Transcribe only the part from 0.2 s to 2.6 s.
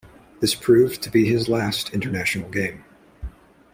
This proved to be his last international